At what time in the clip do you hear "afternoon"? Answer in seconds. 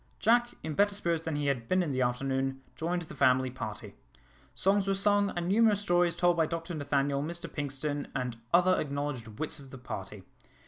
2.01-2.63